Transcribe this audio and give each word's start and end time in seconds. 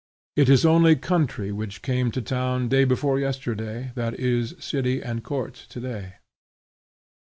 It 0.35 0.49
is 0.49 0.65
only 0.65 0.95
country 0.95 1.51
which 1.51 1.83
came 1.83 2.09
to 2.09 2.23
town 2.23 2.69
day 2.69 2.85
before 2.85 3.19
yesterday 3.19 3.91
that 3.93 4.19
is 4.19 4.55
city 4.57 4.99
and 4.99 5.23
court 5.23 5.53
today. 5.69 6.13